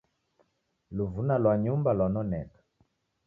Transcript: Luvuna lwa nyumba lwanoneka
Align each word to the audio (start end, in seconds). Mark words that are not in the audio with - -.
Luvuna 0.95 1.35
lwa 1.43 1.53
nyumba 1.63 1.89
lwanoneka 1.97 2.59